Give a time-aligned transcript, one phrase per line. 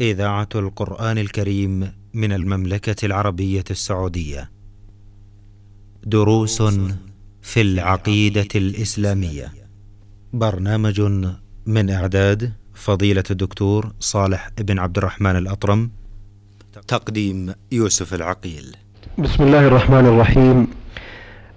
[0.00, 4.50] إذاعة القرآن الكريم من المملكة العربية السعودية.
[6.04, 6.62] دروس
[7.42, 9.52] في العقيدة الإسلامية.
[10.32, 11.00] برنامج
[11.66, 15.90] من إعداد فضيلة الدكتور صالح بن عبد الرحمن الأطرم.
[16.88, 18.76] تقديم يوسف العقيل.
[19.18, 20.66] بسم الله الرحمن الرحيم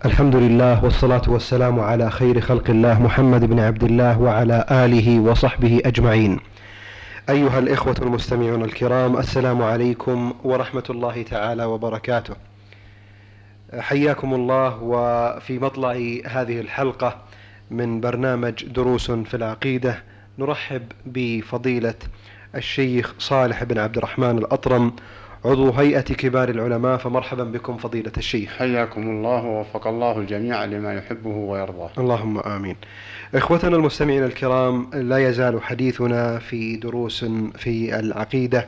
[0.05, 5.81] الحمد لله والصلاة والسلام على خير خلق الله محمد بن عبد الله وعلى آله وصحبه
[5.85, 6.39] أجمعين
[7.29, 12.35] أيها الإخوة المستمعون الكرام السلام عليكم ورحمة الله تعالى وبركاته.
[13.79, 15.91] حياكم الله وفي مطلع
[16.27, 17.15] هذه الحلقة
[17.71, 20.03] من برنامج دروس في العقيدة
[20.39, 21.95] نرحب بفضيلة
[22.55, 24.93] الشيخ صالح بن عبد الرحمن الأطرم
[25.45, 28.49] عضو هيئة كبار العلماء فمرحبا بكم فضيلة الشيخ.
[28.49, 32.75] حياكم الله ووفق الله الجميع لما يحبه ويرضاه اللهم آمين.
[33.35, 37.25] إخوتنا المستمعين الكرام لا يزال حديثنا في دروس
[37.57, 38.67] في العقيدة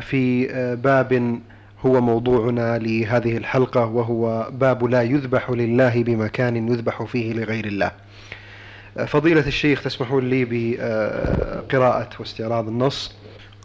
[0.00, 0.46] في
[0.82, 1.40] باب
[1.86, 7.90] هو موضوعنا لهذه الحلقة وهو باب لا يذبح لله بمكان يذبح فيه لغير الله.
[9.06, 13.14] فضيلة الشيخ تسمحون لي بقراءة واستعراض النص؟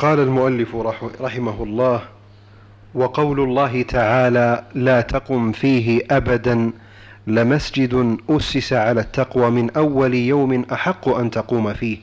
[0.01, 0.75] قال المؤلف
[1.21, 2.01] رحمه الله
[2.93, 6.71] وقول الله تعالى لا تقم فيه ابدا
[7.27, 11.97] لمسجد أسس على التقوى من أول يوم أحق أن تقوم فيه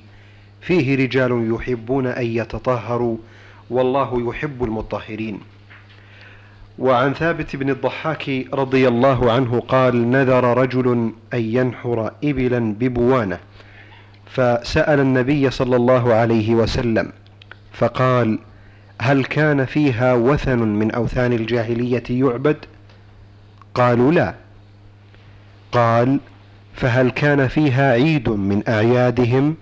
[0.60, 3.16] فيه رجال يحبون أن يتطهروا
[3.70, 5.40] والله يحب المطهرين.
[6.78, 13.38] وعن ثابت بن الضحاك رضي الله عنه قال نذر رجل أن ينحر ابلا ببوانة
[14.26, 17.12] فسأل النبي صلى الله عليه وسلم
[17.78, 18.38] فقال
[19.00, 22.56] هل كان فيها وثن من أوثان الجاهلية يعبد؟
[23.74, 24.34] قالوا لا.
[25.72, 26.20] قال
[26.74, 29.56] فهل كان فيها عيد من أعيادهم؟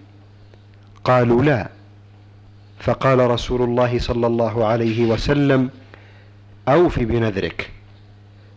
[1.04, 1.68] قالوا لا.
[2.80, 5.70] فقال رسول الله صلى الله عليه وسلم
[6.68, 7.70] أوف بنذرك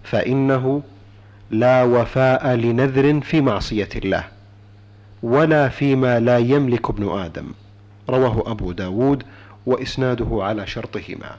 [0.03, 0.81] فإنه
[1.51, 4.23] لا وفاء لنذر في معصية الله
[5.23, 7.45] ولا فيما لا يملك ابن آدم.
[8.09, 9.23] رواه أبو داود
[9.69, 11.35] وإسناده على شرطهما.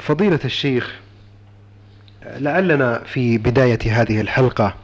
[0.00, 0.94] فضيلة الشيخ
[2.36, 4.74] لعلنا في بداية هذه الحلقة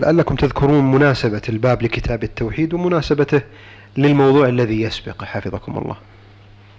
[0.00, 3.42] لعلكم تذكرون مناسبة الباب لكتاب التوحيد ومناسبته
[3.96, 5.96] للموضوع الذي يسبق حفظكم الله.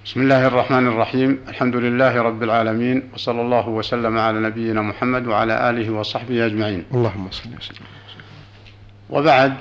[0.06, 1.40] بسم الله الرحمن الرحيم.
[1.48, 6.84] الحمد لله رب العالمين وصلى الله وسلم على نبينا محمد وعلى آله وصحبه أجمعين.
[6.94, 7.86] اللهم صل وسلم.
[9.10, 9.56] وبعد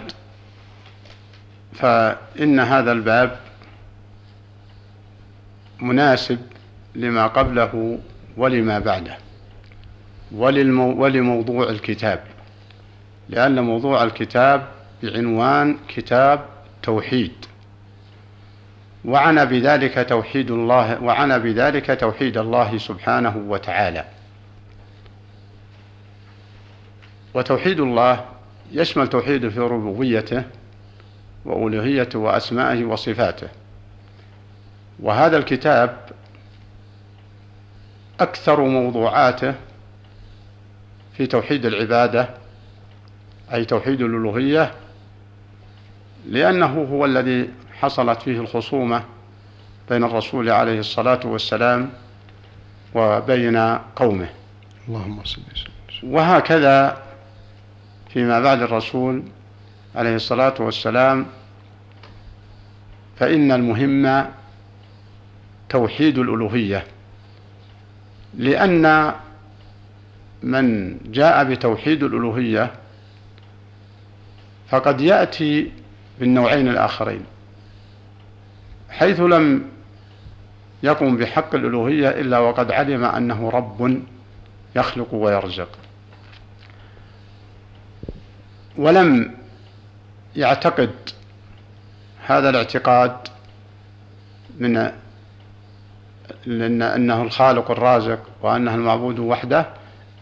[1.73, 3.39] فإن هذا الباب
[5.83, 6.39] مناسب
[6.95, 7.99] لما قبله
[8.37, 9.17] ولما بعده
[10.33, 12.25] وللمو ولموضوع الكتاب
[13.29, 14.69] لأن موضوع الكتاب
[15.03, 16.45] بعنوان كتاب
[16.83, 17.33] توحيد.
[19.05, 24.05] وعنى بذلك توحيد الله وعنى بذلك توحيد الله سبحانه وتعالى.
[27.35, 28.25] وتوحيد الله
[28.73, 30.43] يشمل توحيد في ربوبيته
[31.45, 33.49] وألوهيته وأسمائه وصفاته.
[35.03, 35.97] وهذا الكتاب
[38.21, 39.55] أكثر موضوعاته
[41.17, 42.29] في توحيد العبادة
[43.53, 44.75] أي توحيد الألوهية
[46.27, 47.51] لأنه هو الذي
[47.81, 49.03] حصلت فيه الخصومة
[49.91, 51.91] بين الرسول عليه الصلاة والسلام
[52.95, 53.57] وبين
[53.97, 54.29] قومه.
[54.89, 55.43] اللهم صل
[56.03, 57.03] وهكذا
[58.09, 59.23] فيما بعد الرسول
[59.95, 61.27] عليه الصلاة والسلام
[63.17, 64.31] فإن المهم
[65.71, 66.85] توحيد الألوهية.
[68.35, 69.13] لأن
[70.43, 72.71] من جاء بتوحيد الألوهية
[74.69, 75.73] فقد يأتي
[76.21, 77.25] بالنوعين الآخرين.
[78.91, 79.65] حيث لم
[80.83, 84.03] يقم بحق الألوهية إلا وقد علم أنه رب
[84.77, 85.69] يخلق ويرزق.
[88.77, 89.35] ولم
[90.37, 90.91] يعتقد
[92.27, 93.17] هذا الاعتقاد
[94.59, 94.93] من
[96.47, 99.67] لأن أنه الخالق الرازق وأنه المعبود وحده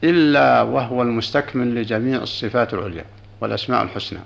[0.04, 3.04] إلا وهو المستكمل لجميع الصفات العليا
[3.40, 4.18] والأسماء الحسنى.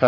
[0.00, 0.04] ف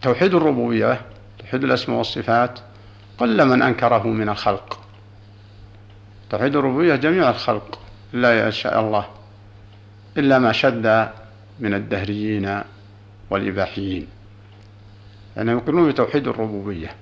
[0.00, 1.00] فتوحيد الربوبية
[1.38, 2.58] توحيد الأسماء والصفات
[3.18, 4.80] قل من أنكره من الخلق.
[6.30, 7.78] توحيد الربوبية جميع الخلق
[8.12, 9.06] لا يشاء الله
[10.16, 11.04] إلا ما شذ
[11.60, 12.60] من الدهريين
[13.30, 14.15] والإباحيين.
[15.36, 16.94] لأنهم يقرون بتوحيد الربوبية.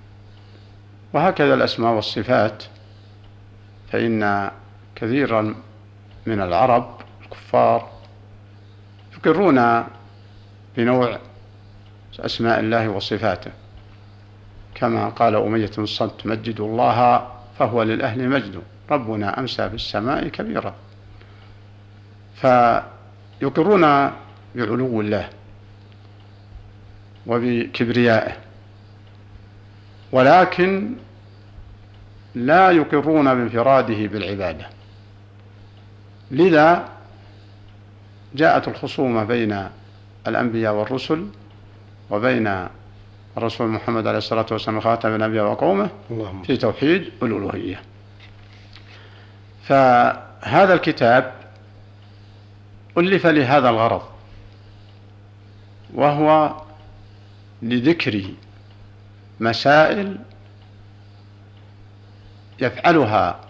[1.12, 2.64] وهكذا الأسماء والصفات
[3.92, 4.50] فإن
[4.96, 5.54] كثيرا
[6.26, 7.90] من العرب الكفار
[9.16, 9.84] يقرون
[10.76, 11.18] بنوع
[12.20, 13.50] أسماء الله وصفاته.
[14.74, 17.28] كما قال أمية الصلت مجدوا الله
[17.58, 20.74] فهو للأهل مجد ربنا أمسى في السماء كبيرا.
[22.34, 23.82] فيقرون
[24.54, 25.28] بعلو الله.
[27.26, 28.36] وبكبريائه.
[30.12, 30.94] ولكن
[32.34, 34.66] لا يقرون بانفراده بالعبادة.
[36.30, 36.88] لذا
[38.34, 39.68] جاءت الخصومة بين
[40.26, 41.26] الأنبياء والرسل
[42.10, 42.68] وبين
[43.36, 45.88] الرسول محمد عليه الصلاة والسلام خاتم الأنبياء وقومه
[46.46, 47.80] في توحيد الألوهية.
[49.62, 51.32] فهذا الكتاب
[52.98, 54.02] ألف لهذا الغرض
[55.94, 56.54] وهو
[57.64, 58.22] لذكر
[59.40, 60.18] مسائل
[62.60, 63.40] يفعلها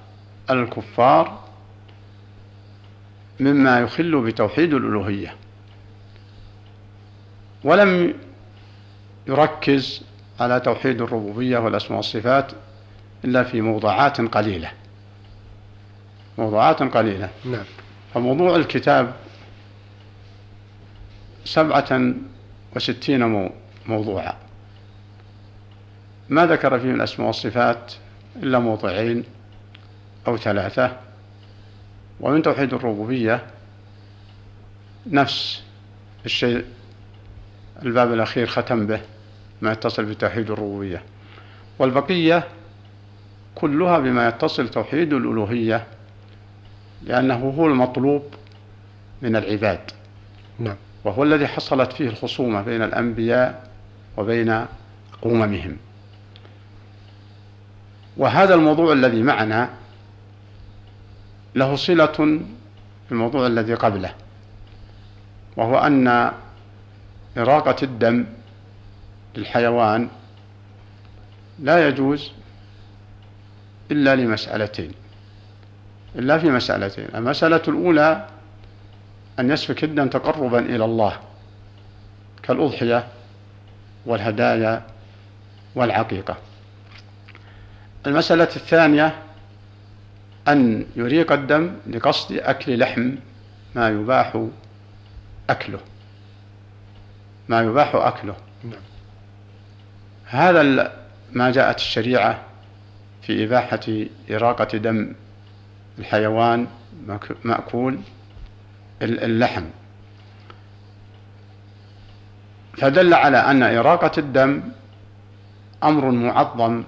[0.51, 1.45] الكفار
[3.41, 5.35] مما يخل بتوحيد الألوهية.
[7.65, 8.15] ولم
[9.27, 10.03] يركز
[10.41, 12.53] على توحيد الربوبية والأسماء والصفات
[13.25, 14.71] إلا في موضوعات قليلة.
[16.39, 17.31] موضوعات قليلة.
[17.45, 17.65] نعم.
[18.15, 19.15] فموضوع الكتاب
[21.45, 22.15] سبعة
[22.77, 23.51] وستين
[23.87, 24.35] موضوعا.
[26.29, 27.93] ما ذكر فيه الأسماء والصفات
[28.37, 29.25] إلا موضعين
[30.27, 30.97] أو ثلاثة.
[32.21, 33.45] ومن توحيد الربوبية
[35.07, 35.63] نفس
[36.27, 36.65] الشيء
[37.83, 39.01] الباب الأخير ختم به
[39.63, 41.03] ما يتصل بتوحيد الربوبية.
[41.79, 42.45] والبقية
[43.55, 45.87] كلها بما يتصل توحيد الألوهية
[47.03, 48.35] لأنه هو المطلوب
[49.23, 49.81] من العباد.
[50.59, 50.77] نعم.
[51.05, 53.74] وهو الذي حصلت فيه الخصومة بين الأنبياء
[54.17, 54.67] وبين
[55.27, 55.77] أممهم
[58.17, 59.71] وهذا الموضوع الذي معنا
[61.55, 62.41] له صلة
[63.11, 64.15] بالموضوع الذي قبله
[65.57, 66.33] وهو أن
[67.39, 68.27] إراقة الدم
[69.37, 70.09] للحيوان
[71.59, 72.31] لا يجوز
[73.91, 74.93] إلا لمسألتين
[76.17, 77.09] إلا في مسألتين.
[77.15, 78.29] المسألة الأولى
[79.39, 81.19] أن يسفك الدم تقربا إلى الله
[82.43, 83.07] كالأضحية
[84.07, 84.83] والهدايا
[85.75, 86.37] والعقيقة.
[88.07, 89.15] المسألة الثانية
[90.49, 93.11] أن يريق الدم لقصد أكل لحم
[93.75, 94.47] ما يباح
[95.51, 95.81] أكله.
[97.49, 98.35] ما يباح أكله.
[100.25, 100.93] هذا
[101.33, 102.41] ما جاءت الشريعة
[103.23, 103.81] في إباحة
[104.31, 105.13] إراقة دم
[105.99, 106.67] الحيوان
[107.45, 107.99] مأكول
[109.03, 109.65] اللحم.
[112.77, 114.63] فدل على أن إراقة الدم
[115.85, 116.85] أمر معظم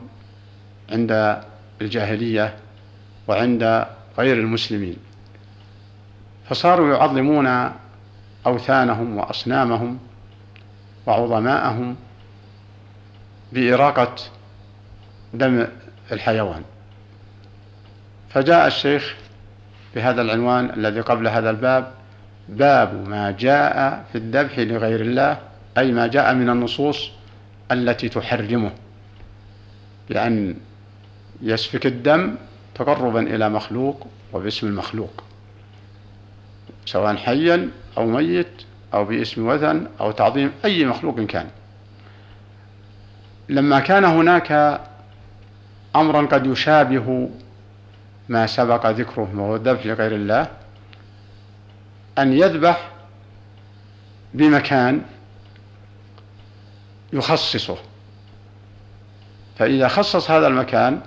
[0.92, 1.42] عند
[1.80, 2.54] الجاهلية
[3.28, 3.86] وعند
[4.18, 4.96] غير المسلمين.
[6.48, 7.70] فصاروا يعظمون
[8.46, 9.98] أوثانهم وأصنامهم
[11.06, 11.96] وعظماءهم
[13.52, 14.14] بإراقة
[15.34, 15.66] دم
[16.12, 16.62] الحيوان.
[18.30, 19.14] فجاء الشيخ
[19.94, 21.92] بهذا العنوان الذي قبل هذا الباب
[22.48, 25.38] باب ما جاء في الذبح لغير الله
[25.78, 27.10] أي ما جاء من النصوص
[27.72, 28.70] التي تحرمه
[30.08, 30.54] لأن
[31.42, 32.34] يسفك الدم
[32.74, 35.24] تقربا إلى مخلوق وباسم المخلوق
[36.86, 38.46] سواء حيا أو ميت
[38.94, 41.46] أو باسم وثن أو تعظيم أي مخلوق كان.
[43.48, 44.80] لما كان هناك
[45.96, 47.30] أمرا قد يشابه
[48.28, 50.46] ما سبق ذكره وهو الذبح لغير الله
[52.18, 52.90] أن يذبح
[54.34, 55.02] بمكان
[57.16, 57.76] يخصصه.
[59.58, 61.00] فإذا خصص هذا المكان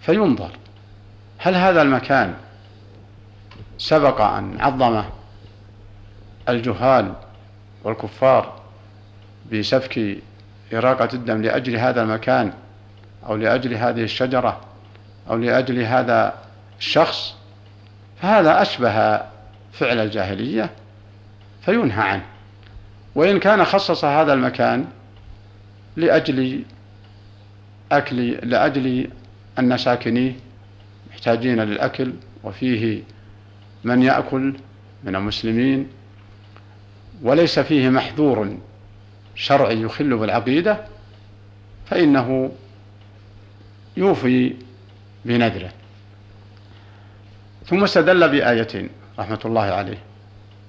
[0.00, 0.50] فينظر.
[1.38, 2.34] هل هذا المكان
[3.78, 5.04] سبق أن عظمه
[6.48, 7.14] الجهال
[7.84, 8.60] والكفار
[9.52, 10.18] بسفك
[10.72, 12.52] إراقة الدم لأجل هذا المكان
[13.26, 14.60] أو لأجل هذه الشجرة
[15.30, 16.34] أو لأجل هذا
[16.78, 17.34] الشخص؟
[18.22, 19.16] فهذا أشبه
[19.72, 20.70] فعل الجاهلية
[21.62, 22.24] فينهى عنه.
[23.14, 24.84] وإن كان خصص هذا المكان
[25.96, 26.62] لأجل
[27.92, 29.10] أكل لأجل
[29.58, 30.32] أن ساكنيه
[31.10, 32.12] محتاجين للأكل
[32.44, 33.02] وفيه
[33.84, 34.54] من يأكل
[35.04, 35.88] من المسلمين
[37.22, 38.58] وليس فيه محذور
[39.34, 40.78] شرعي يخل بالعقيدة
[41.86, 42.52] فإنه
[43.96, 44.54] يوفي
[45.24, 45.70] بنذره.
[47.66, 49.98] ثم استدل بآيتين رحمة الله عليه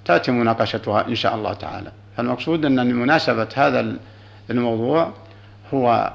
[0.06, 1.92] تأتي مناقشتها إن شاء الله تعالى.
[2.18, 3.96] فالمقصود أن مناسبة هذا
[4.50, 5.14] الموضوع
[5.74, 6.14] هو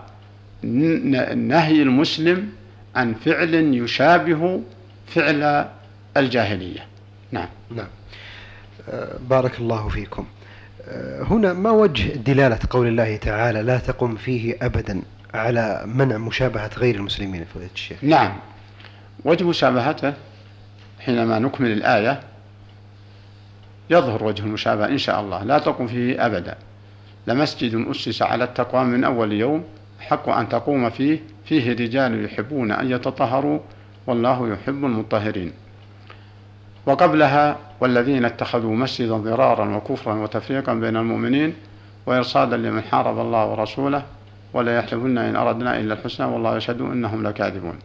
[1.35, 2.49] نهي المسلم
[2.97, 4.63] عن فعل يشابه
[5.07, 5.69] فعل
[6.17, 6.87] الجاهلية.
[7.33, 7.49] نعم.
[7.71, 7.89] نعم.
[9.31, 10.25] بارك الله فيكم.
[10.89, 15.03] آه، هنا ما وجه دلالة قول الله تعالى لا تقم فيه أبدا
[15.35, 17.99] على منع مشابهة غير المسلمين؟ فضيلة الشيخ.
[18.03, 18.33] نعم.
[19.25, 20.15] وجه مشابهته
[21.01, 22.21] حينما نكمل الآية
[23.91, 26.55] يظهر وجه المشابهة إن شاء الله لا تقم فيه أبدا.
[27.27, 29.65] لمسجد أسس على التقوى من أول يوم
[30.01, 33.59] حق أن تقوم فيه فيه رجال يحبون أن يتطهروا
[34.07, 35.53] والله يحب المطهرين.
[36.87, 41.55] وقبلها والذين اتخذوا مسجدا ضرارا وكفرا وتفريقا بين المؤمنين
[42.07, 44.03] وإرصادا لمن حارب الله ورسوله
[44.53, 47.79] ولا يحلفن إن أردنا إلا الحسنى والله يشهد إنهم لكاذبون.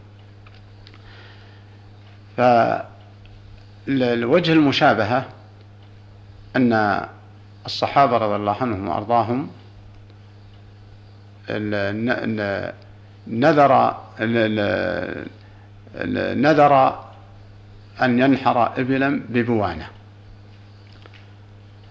[3.86, 5.26] فالوجه المشابهة
[6.56, 7.06] أن
[7.66, 9.50] الصحابة رضي الله عنهم وأرضاهم
[13.26, 13.96] نذر
[16.36, 17.04] نذر
[18.02, 19.88] أن ينحر إبلا ببوانة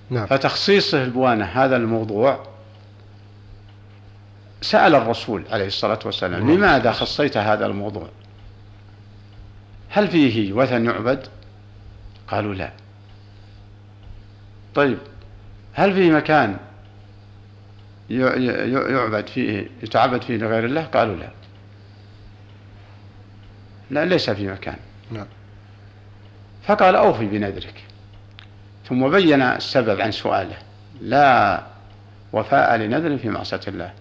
[0.09, 0.25] نعم.
[0.25, 2.43] فتخصيصه البوانة هذا الموضوع
[4.61, 6.57] سأل الرسول عليه الصلاة والسلام نعم.
[6.57, 8.07] لماذا خصيت هذا الموضوع
[9.89, 11.27] هل فيه وثن يعبد
[12.27, 12.71] قالوا لا
[14.75, 14.97] طيب
[15.73, 16.57] هل فيه مكان
[18.09, 21.29] يعبد فيه يتعبد فيه لغير الله؟ قالوا لا.
[23.91, 24.75] لا ليس في مكان.
[25.11, 25.25] نعم.
[26.63, 27.83] فقال أوفي بنذرك.
[28.89, 30.57] ثم بين السبب عن سؤاله.
[31.01, 31.63] لا
[32.33, 33.93] وفاء لنذر في معصية الله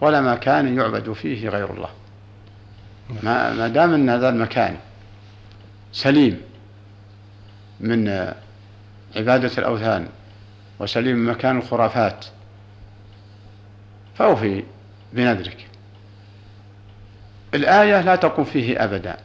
[0.00, 1.88] ولا مكان يعبد فيه غير الله.
[3.22, 4.76] ما, ما دام إن هذا المكان
[5.92, 6.40] سليم
[7.80, 8.32] من
[9.16, 10.08] عبادة الأوثان
[10.78, 12.26] وسليم مكان الخرافات
[14.14, 14.64] فأوفي
[15.12, 15.66] بنذرك.
[17.54, 19.16] الآية لا تقوم فيه أبدا.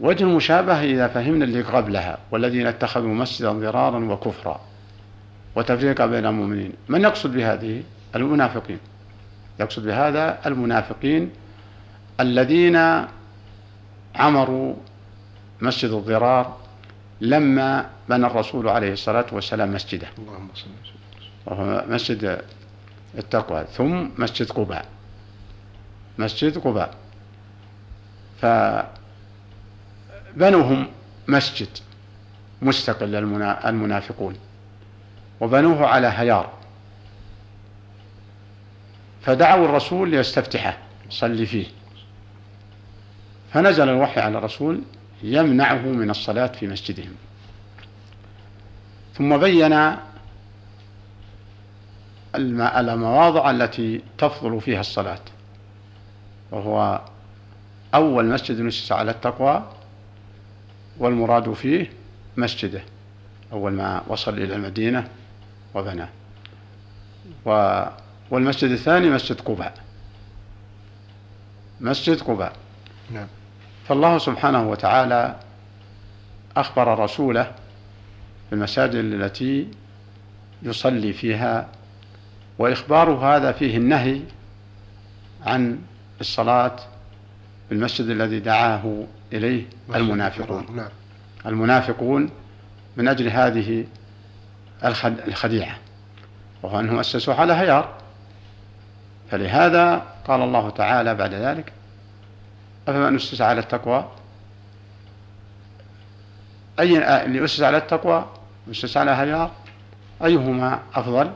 [0.00, 4.60] وجه المشابهة إذا فهمنا اللي قبلها والذين اتخذوا مسجدا ضرارا وكفرا
[5.56, 7.82] وتفريقا بين المؤمنين من يقصد بهذه؟
[8.16, 8.78] المنافقين.
[9.60, 11.30] يقصد بهذا المنافقين
[12.20, 13.06] الذين
[14.14, 14.74] عمروا
[15.60, 16.59] مسجد الضرار
[17.20, 20.08] لما بنى الرسول عليه الصلاة والسلام مسجده.
[20.18, 20.70] اللهم صل
[21.46, 22.42] وهو مسجد
[23.18, 24.86] التقوى ثم مسجد قباء.
[26.18, 26.94] مسجد قباء.
[30.34, 30.88] فبنوهم
[31.28, 31.68] مسجد
[32.62, 33.14] مستقل
[33.64, 34.36] المنافقون
[35.40, 36.52] وبنوه على هيار.
[39.22, 40.78] فدعوا الرسول ليستفتحه
[41.10, 41.66] صلي فيه.
[43.52, 44.82] فنزل الوحي على الرسول
[45.22, 47.14] يمنعه من الصلاة في مسجدهم.
[49.14, 49.96] ثم بين
[52.34, 55.20] المواضع التي تفضل فيها الصلاة
[56.50, 57.00] وهو
[57.94, 59.72] أول مسجد نسس على التقوى
[60.98, 61.90] والمراد فيه
[62.36, 62.82] مسجده
[63.52, 65.08] أول ما وصل إلى المدينة
[65.74, 66.08] وبناه
[68.30, 69.74] والمسجد الثاني مسجد قباء.
[71.80, 72.52] مسجد قباء.
[73.10, 73.26] نعم.
[73.90, 75.36] فالله سبحانه وتعالى
[76.56, 77.42] أخبر رسوله
[78.48, 79.68] في المساجد التي
[80.62, 81.68] يصلي فيها
[82.58, 84.20] وإخبار هذا فيه النهي
[85.46, 85.78] عن
[86.20, 86.76] الصلاة
[87.68, 90.88] في المسجد الذي دعاه إليه المنافقون نعم.
[91.46, 92.30] المنافقون
[92.96, 93.84] من أجل هذه
[95.28, 95.76] الخديعة
[96.62, 97.94] وهو أنهم أسسوا على هيار
[99.30, 101.72] فلهذا قال الله تعالى بعد ذلك
[102.90, 104.08] أفمن أسس على التقوى؟
[106.80, 108.26] أي اللي أسس على التقوى؟
[108.70, 109.50] أسس على هيار.
[110.24, 111.30] أيهما أفضل؟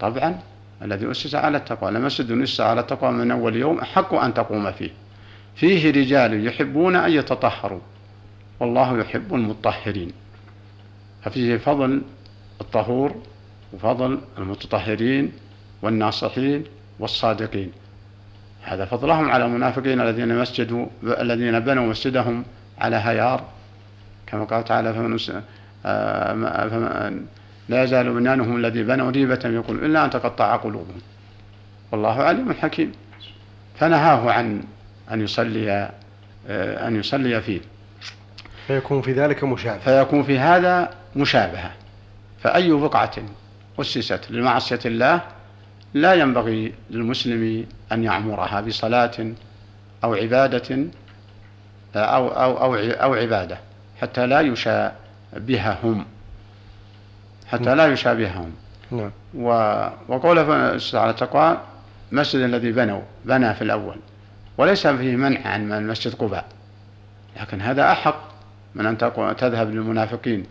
[0.00, 0.40] طبعا
[0.82, 1.90] الذي أسس على التقوى.
[1.90, 4.90] لمسجد أسس على التقوى من أول يوم أحق أن تقوم فيه.
[5.54, 7.80] فيه رجال يحبون أن يتطهروا.
[8.60, 10.12] والله يحب المطهرين.
[11.22, 12.02] ففيه فضل
[12.60, 13.22] الطهور
[13.72, 15.32] وفضل المتطهرين
[15.82, 16.64] والناصحين
[16.98, 17.72] والصادقين.
[18.66, 22.44] هذا فضلهم على المنافقين الذين مسجدوا الذين بنوا مسجدهم
[22.78, 23.44] على هيار.
[24.26, 25.42] كما قال تعالى فمن
[25.86, 27.12] آه،
[27.68, 31.00] لا يزال بنيانهم الذي بنوا ريبة يقول إلا أن تقطع قلوبهم
[31.92, 32.92] والله عليم حكيم.
[33.78, 34.62] فنهاه عن
[35.12, 35.90] أن يصلي
[36.48, 37.60] آه، أن يصلي فيه.
[38.66, 39.78] فيكون في ذلك مشابهة.
[39.78, 41.70] فيكون في هذا مشابهة.
[42.42, 43.14] فأي بقعة
[43.80, 45.35] أسست لمعصية الله
[45.94, 49.32] لا ينبغي للمسلم أن يعمرها بصلاة
[50.04, 50.86] أو عبادة
[51.96, 53.58] أو أو أو أو عبادة
[54.00, 56.04] حتى لا يشابههم.
[57.46, 58.52] حتى لا يشابههم.
[58.90, 59.10] نعم.
[60.08, 60.52] وقوله
[60.94, 61.58] على التقوى
[62.12, 63.96] المسجد الذي بنوا بنى في الأول
[64.58, 66.44] وليس فيه منع عن المسجد قباء
[67.40, 68.22] لكن هذا أحق
[68.74, 68.98] من أن
[69.36, 70.46] تذهب للمنافقين.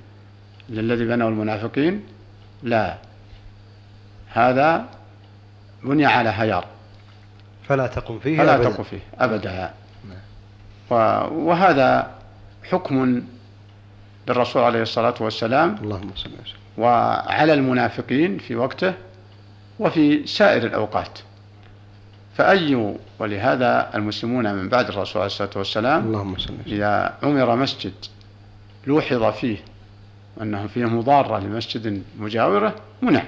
[0.69, 2.03] للذي بنوا المنافقين
[2.63, 2.95] لا.
[4.29, 4.85] هذا
[5.83, 6.65] بني على هيار.
[7.67, 8.69] فلا تقم فيه فلا أبداً.
[8.69, 9.73] تقم فيه أبدا.
[11.31, 12.11] وهذا
[12.71, 13.23] حكم
[14.27, 16.59] للرسول عليه الصلاة والسلام اللهم صل وسلم.
[16.77, 18.93] وعلى المنافقين في وقته
[19.79, 21.19] وفي سائر الأوقات.
[22.37, 26.59] فأي ولهذا المسلمون من بعد الرسول عليه الصلاة والسلام اللهم صل وسلم.
[26.67, 27.93] إذا عمر مسجد
[28.87, 29.57] لوحظ فيه
[30.41, 33.23] أنه فيه مضارة لمسجد مجاورة منع.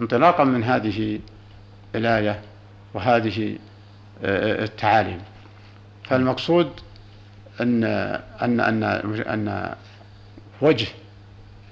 [0.00, 1.20] انطلاقا من هذه
[1.94, 2.40] الآية
[2.94, 3.58] وهذه
[4.24, 5.20] آه، التعاليم.
[6.04, 6.70] فالمقصود
[7.60, 7.84] أن
[8.42, 8.82] أن أن
[9.20, 9.74] أن
[10.60, 10.86] وجه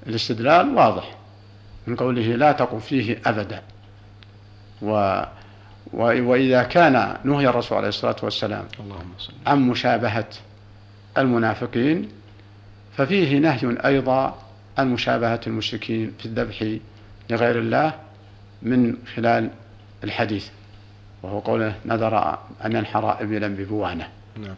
[0.07, 1.17] الاستدلال واضح
[1.87, 3.63] من قوله لا تقم فيه أبدا.
[4.83, 5.23] و
[5.93, 9.33] وإذا كان نهي الرسول عليه الصلاة والسلام اللهم صل.
[9.47, 10.29] عن مشابهة
[11.19, 12.09] المنافقين
[12.97, 14.39] ففيه نهي أيضا
[14.79, 16.79] عن مشابهة المشركين في الذبح
[17.31, 17.93] لغير الله
[18.63, 19.51] من خلال
[20.05, 20.49] الحديث
[21.23, 24.09] وهو قوله نذر أن ينحر إبلا ببوانة.
[24.37, 24.55] نعم.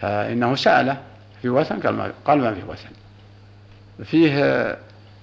[0.00, 0.96] فإنه سأل
[1.42, 2.90] في وثن قال ما, قال ما في وثن.
[4.04, 4.32] فيه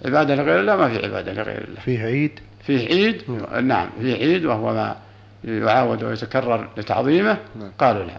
[0.05, 1.79] عبادة لغير الله ما في عبادة لغير الله.
[1.79, 3.24] فيه عيد؟ فيه عيد؟
[3.63, 3.89] نعم.
[4.01, 4.96] فيه عيد وهو ما
[5.44, 7.38] يعاود ويتكرر لتعظيمه.
[7.55, 7.72] نعم.
[7.79, 8.17] قالوا لا.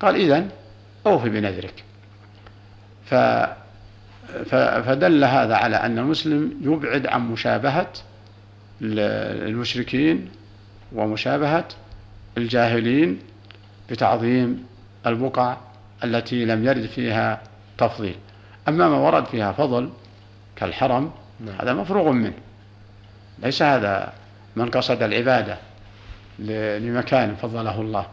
[0.00, 0.48] قال إذن
[1.06, 1.84] أوفي بنذرك.
[3.04, 3.14] ف
[4.86, 7.92] فدل هذا على أن المسلم يبعد عن مشابهة
[8.82, 10.28] المشركين
[10.92, 11.68] ومشابهة
[12.38, 13.18] الجاهلين
[13.90, 14.64] بتعظيم
[15.06, 15.56] البقع
[16.04, 17.42] التي لم يرد فيها
[17.78, 18.14] تفضيل.
[18.68, 19.90] أما ما ورد فيها فضل
[20.56, 21.10] كالحرم
[21.40, 21.54] نعم.
[21.60, 22.32] هذا مفروغ منه.
[23.42, 24.12] ليس هذا
[24.56, 25.58] من قصد العبادة
[26.78, 28.06] لمكان فضله الله.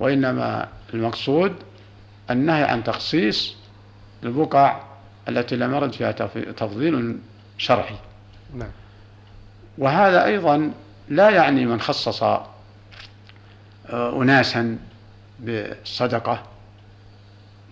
[0.00, 1.52] وإنما المقصود
[2.30, 3.54] النهي عن تخصيص
[4.24, 4.80] البقع
[5.28, 7.18] التي لم يرد فيها تف- تفضيل
[7.58, 7.94] شرعي.
[8.54, 8.68] نعم.
[9.78, 10.72] وهذا أيضا
[11.08, 12.46] لا يعني من خصص آه،
[14.22, 14.78] أناسا
[15.40, 16.42] بالصدقة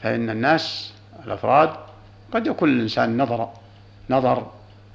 [0.03, 0.93] فإن الناس
[1.27, 1.71] الأفراد
[2.33, 3.49] قد يكون الإنسان نظر
[4.11, 4.51] نظر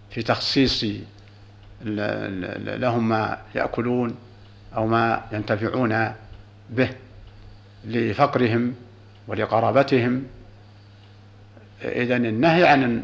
[0.10, 0.86] في تخصيص
[1.82, 4.16] لهم ما يأكلون
[4.76, 6.12] أو ما ينتفعون
[6.70, 6.90] به
[7.86, 8.76] لفقرهم
[9.28, 10.24] ولقرابتهم.
[11.82, 13.04] إذا النهي عن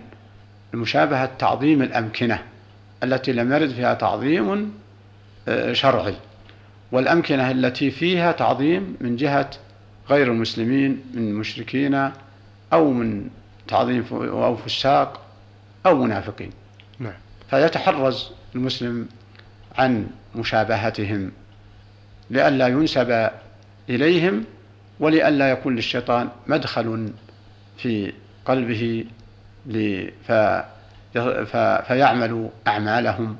[0.74, 2.44] المشابهة تعظيم الأمكنة.
[3.04, 4.74] التي لم يرد فيها تعظيم
[5.48, 6.16] آه، شرعي.
[6.92, 9.50] والأمكنة التي فيها تعظيم من جهة
[10.10, 12.12] غير المسلمين من مشركين
[12.74, 13.30] أو من
[13.68, 15.22] تعظيم أو فساق
[15.86, 16.50] أو منافقين.
[17.00, 17.14] نعم.
[17.50, 19.08] فيتحرز المسلم
[19.78, 21.32] عن مشابهتهم
[22.30, 23.30] لئلا ينسب
[23.90, 24.44] إليهم
[25.00, 27.12] ولئلا يكون للشيطان مدخل
[27.78, 28.14] في
[28.46, 29.06] قلبه
[30.28, 30.64] ف-
[31.88, 33.36] فيعمل أعمالهم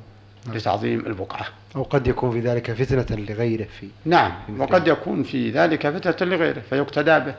[0.54, 1.46] لتعظيم البقعة.
[1.76, 6.28] أو قد يكون في ذلك فتنة لغيره في نعم في وقد يكون في ذلك فتنة
[6.28, 7.36] لغيره فيقتدى به.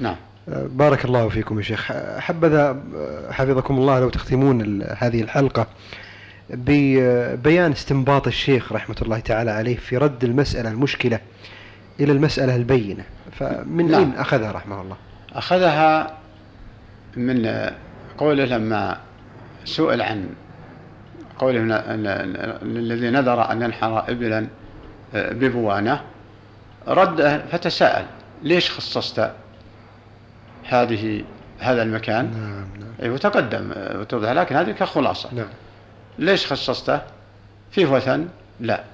[0.00, 0.16] نعم.
[0.48, 1.92] آه، بارك الله فيكم يا شيخ.
[2.18, 5.66] حبذا آه، حفظكم الله لو تختمون هذه الحلقة
[6.50, 11.20] ببيان استنباط الشيخ رحمة الله تعالى عليه في رد المسألة المشكلة
[12.00, 13.04] إلى المسألة البينة.
[13.32, 14.00] فمن نعم.
[14.00, 14.96] أين أخذها رحمه الله؟
[15.32, 16.18] أخذها
[17.16, 17.50] من
[18.18, 18.98] قوله لما
[19.64, 20.28] سئل عن
[21.38, 21.60] قوله
[22.62, 24.46] الذي نذر أن ينحر إبلا
[25.14, 26.00] ببوانة
[26.88, 28.04] رد فتساءل
[28.42, 29.30] ليش خصصت
[30.64, 31.24] هذه
[31.58, 32.66] هذا المكان؟ نعم
[33.00, 33.12] نعم.
[33.12, 35.34] وتقدم آه، وتوضح لكن هذه كخلاصة.
[35.34, 35.46] نعم.
[36.18, 37.00] ليش خصصته؟
[37.70, 38.28] فيه وثن؟
[38.60, 38.84] لا.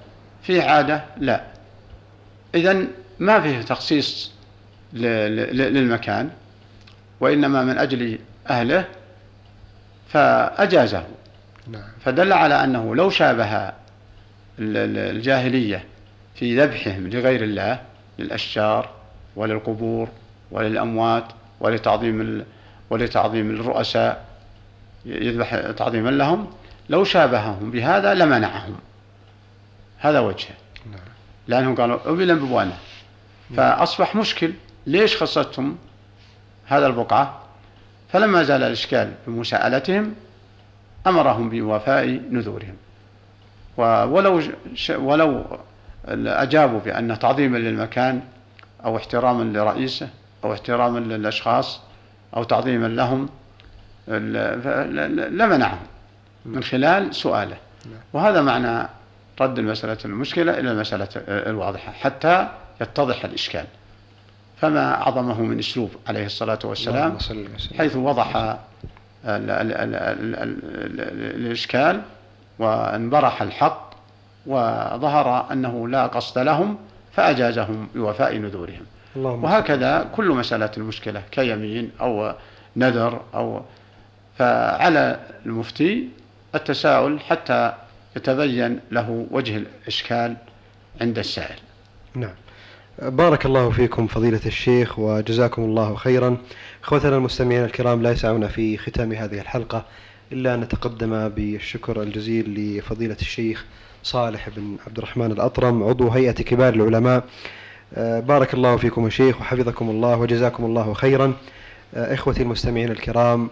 [0.43, 1.43] فيه عادة؟ لا.
[2.55, 2.85] إذا
[3.19, 4.31] ما فيه تخصيص
[4.93, 6.29] للمكان
[7.19, 8.85] وإنما من أجل أهله
[10.13, 11.03] فأجازه.
[11.67, 11.83] نعم.
[12.05, 13.73] فدل على أنه لو شابه ال-
[14.59, 15.83] ال- الجاهلية
[16.35, 17.79] في ذبحهم لغير الله
[18.19, 18.89] للأشجار
[19.35, 20.09] وللقبور
[20.51, 21.23] وللأموات
[21.59, 22.45] ولتعظيم
[22.89, 24.25] ولتعظيم الرؤساء
[25.05, 26.47] يذبح تعظيما لهم
[26.89, 28.75] لو شابههم بهذا لمنعهم.
[29.97, 30.55] هذا وجهه.
[30.91, 30.99] نعم.
[31.47, 32.77] لأنهم قالوا أبلا ببوانة
[33.57, 34.53] فأصبح مشكل.
[34.87, 35.75] ليش خصصتم
[36.65, 37.40] هذا البقعة؟
[38.13, 40.13] فلما زال الإشكال بمساءلتهم
[41.07, 42.75] أمرهم بوفاء نذورهم.
[43.77, 44.41] ولو
[44.75, 45.43] ش- ولو
[46.27, 48.21] أجابوا بأن تعظيما للمكان
[48.85, 50.09] أو احتراما لرئيسه
[50.43, 51.81] أو احتراما للأشخاص
[52.35, 53.29] أو تعظيما لهم
[55.31, 55.79] لمنعهم
[56.45, 57.57] من خلال سؤاله.
[58.13, 58.87] وهذا معنى
[59.41, 62.47] رد المسألة المشكلة إلى المسألة الواضحة حتى
[62.81, 63.65] يتضح الإشكال.
[64.61, 67.17] فما أعظمه من أسلوب عليه الصلاة والسلام
[67.77, 68.57] حيث وضح
[71.35, 72.01] الإشكال
[72.59, 73.91] وانبرح الحق
[74.45, 76.77] وظهر أنه لا قصد لهم
[77.11, 78.85] فأجازهم بوفاء نذورهم.
[79.15, 82.33] وهكذا كل مسألة المشكلة كيمين أو
[82.75, 83.61] نذر أو
[84.37, 86.07] فعلى المفتي
[86.55, 87.73] التساؤل حتى
[88.15, 90.35] يتبين له وجه الإشكال
[91.01, 91.59] عند السائل.
[92.15, 92.33] نعم.
[92.99, 96.37] بارك الله فيكم فضيلة الشيخ وجزاكم الله خيرا.
[96.83, 99.85] إخوتنا المستمعين الكرام لا يسعنا في ختام هذه الحلقة
[100.31, 103.65] إلا أن نتقدم بالشكر الجزيل لفضيلة الشيخ
[104.03, 107.23] صالح بن عبد الرحمن الأطرم عضو هيئة كبار العلماء.
[107.93, 111.33] آه، بارك الله فيكم يا شيخ وحفظكم الله وجزاكم الله خيرا.
[111.95, 113.49] آه، إخوتي المستمعين الكرام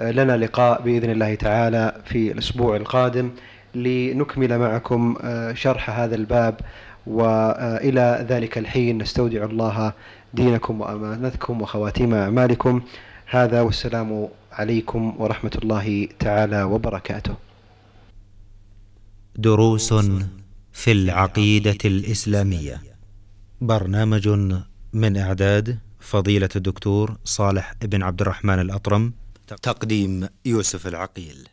[0.00, 3.30] آه، لنا لقاء بإذن الله تعالى في الأسبوع القادم
[3.74, 5.16] لنكمل معكم
[5.54, 6.60] شرح هذا الباب
[7.06, 9.92] وإلى ذلك الحين نستودع الله
[10.34, 12.82] دينكم وأمانتكم وخواتيم أعمالكم.
[13.26, 17.34] هذا والسلام عليكم ورحمة الله تعالى وبركاته.
[19.36, 19.94] دروس
[20.72, 22.82] في العقيدة الإسلامية.
[23.60, 24.28] برنامج
[24.92, 29.12] من إعداد فضيلة الدكتور صالح بن عبد الرحمن الأطرم.
[29.62, 31.48] تقديم يوسف العقيل.